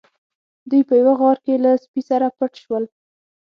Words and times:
دوی 0.69 0.81
په 0.89 0.93
یوه 1.01 1.13
غار 1.21 1.37
کې 1.45 1.53
له 1.63 1.71
سپي 1.83 2.01
سره 2.09 2.27
پټ 2.37 2.51
شول. 2.63 2.83